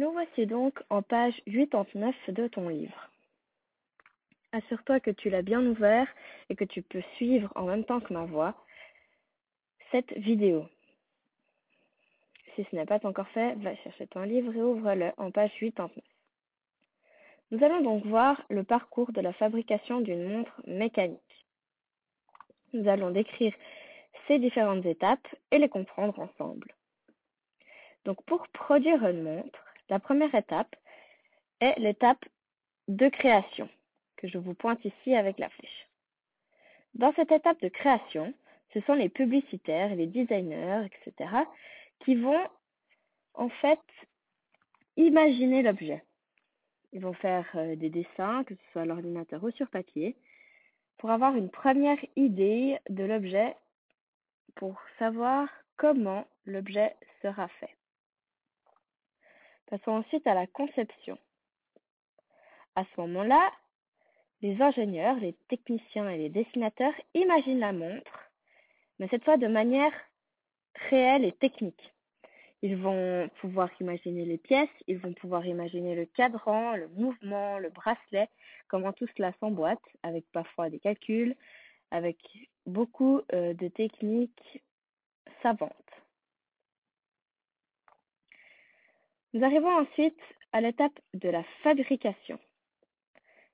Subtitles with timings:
[0.00, 3.10] Nous voici donc en page 89 de ton livre.
[4.52, 6.08] Assure-toi que tu l'as bien ouvert
[6.48, 8.54] et que tu peux suivre en même temps que ma voix
[9.90, 10.64] cette vidéo.
[12.54, 16.02] Si ce n'est pas encore fait, va chercher ton livre et ouvre-le en page 89.
[17.50, 21.44] Nous allons donc voir le parcours de la fabrication d'une montre mécanique.
[22.72, 23.52] Nous allons décrire
[24.28, 26.74] ces différentes étapes et les comprendre ensemble.
[28.06, 30.74] Donc pour produire une montre, la première étape
[31.60, 32.24] est l'étape
[32.88, 33.68] de création,
[34.16, 35.88] que je vous pointe ici avec la flèche.
[36.94, 38.32] Dans cette étape de création,
[38.72, 41.30] ce sont les publicitaires, les designers, etc.,
[42.00, 42.46] qui vont
[43.34, 43.80] en fait
[44.96, 46.02] imaginer l'objet.
[46.92, 50.16] Ils vont faire euh, des dessins, que ce soit à l'ordinateur ou sur papier,
[50.98, 53.56] pour avoir une première idée de l'objet,
[54.56, 57.74] pour savoir comment l'objet sera fait.
[59.70, 61.16] Passons ensuite à la conception.
[62.74, 63.50] À ce moment-là,
[64.42, 68.32] les ingénieurs, les techniciens et les dessinateurs imaginent la montre,
[68.98, 69.92] mais cette fois de manière
[70.90, 71.94] réelle et technique.
[72.62, 77.70] Ils vont pouvoir imaginer les pièces, ils vont pouvoir imaginer le cadran, le mouvement, le
[77.70, 78.28] bracelet,
[78.68, 81.36] comment tout cela s'emboîte, avec parfois des calculs,
[81.92, 82.18] avec
[82.66, 84.62] beaucoup euh, de techniques
[85.42, 85.89] savantes.
[89.32, 90.18] Nous arrivons ensuite
[90.52, 92.38] à l'étape de la fabrication.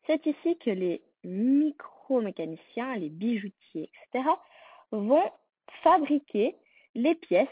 [0.06, 4.28] C'est ici que les micromécaniciens, les bijoutiers, etc.,
[4.90, 5.30] vont
[5.82, 6.56] fabriquer
[6.94, 7.48] les pièces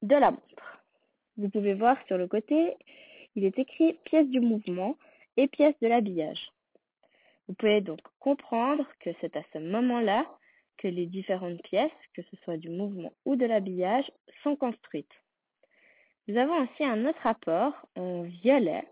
[0.00, 0.82] de la montre.
[1.36, 2.76] Vous pouvez voir sur le côté,
[3.34, 4.96] il est écrit pièces du mouvement
[5.36, 6.50] et pièces de l'habillage.
[7.48, 10.26] Vous pouvez donc comprendre que c'est à ce moment-là
[10.78, 14.10] que les différentes pièces, que ce soit du mouvement ou de l'habillage,
[14.42, 15.12] sont construites.
[16.28, 18.86] Nous avons aussi un autre rapport en violet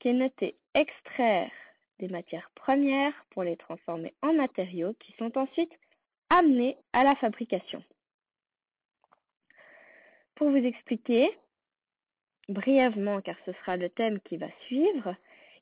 [0.00, 1.50] qui est noté extraire
[1.98, 5.72] des matières premières pour les transformer en matériaux qui sont ensuite
[6.28, 7.82] amenés à la fabrication.
[10.34, 11.30] Pour vous expliquer
[12.48, 15.14] brièvement, car ce sera le thème qui va suivre,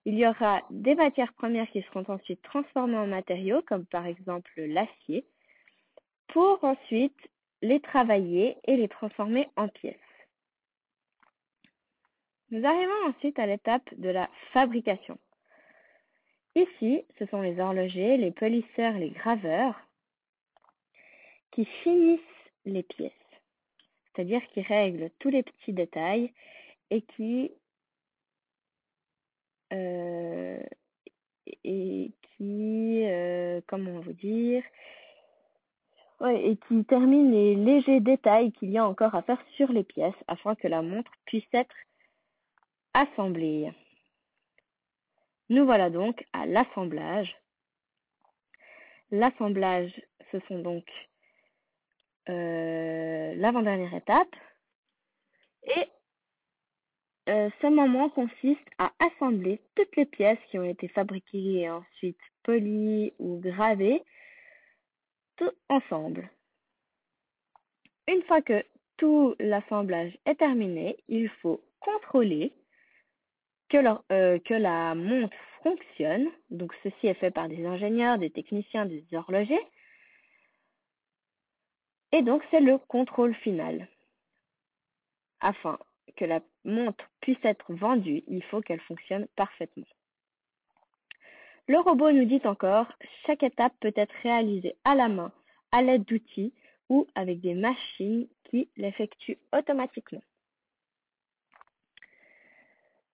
[0.06, 4.50] il y aura des matières premières qui seront ensuite transformées en matériaux, comme par exemple
[4.56, 5.24] l'acier,
[6.28, 7.18] pour ensuite
[7.62, 9.96] les travailler et les transformer en pièces.
[12.50, 15.18] Nous arrivons ensuite à l'étape de la fabrication.
[16.56, 19.80] Ici, ce sont les horlogers, les polisseurs, les graveurs
[21.52, 22.20] qui finissent
[22.64, 23.12] les pièces,
[24.06, 26.32] c'est-à-dire qui règlent tous les petits détails
[26.90, 27.52] et qui
[29.72, 30.60] euh,
[31.64, 34.62] et qui, euh, comment vous dire,
[36.28, 40.14] et qui termine les légers détails qu'il y a encore à faire sur les pièces
[40.28, 41.74] afin que la montre puisse être
[42.92, 43.72] assemblée.
[45.48, 47.34] Nous voilà donc à l'assemblage.
[49.10, 49.92] L'assemblage,
[50.30, 50.84] ce sont donc
[52.28, 54.36] euh, l'avant-dernière étape.
[55.64, 55.88] Et
[57.28, 62.20] euh, ce moment consiste à assembler toutes les pièces qui ont été fabriquées et ensuite
[62.44, 64.02] polies ou gravées
[65.68, 66.30] ensemble.
[68.08, 68.64] Une fois que
[68.96, 72.52] tout l'assemblage est terminé, il faut contrôler
[73.68, 73.78] que,
[74.12, 76.28] euh, que la montre fonctionne.
[76.50, 79.66] Donc ceci est fait par des ingénieurs, des techniciens, des horlogers.
[82.12, 83.88] Et donc c'est le contrôle final.
[85.40, 85.78] Afin
[86.16, 89.86] que la montre puisse être vendue, il faut qu'elle fonctionne parfaitement.
[91.70, 92.88] Le robot nous dit encore,
[93.24, 95.30] chaque étape peut être réalisée à la main,
[95.70, 96.52] à l'aide d'outils
[96.88, 100.24] ou avec des machines qui l'effectuent automatiquement.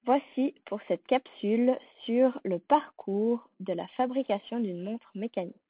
[0.07, 5.66] Voici pour cette capsule sur le parcours de la fabrication d'une montre mécanique.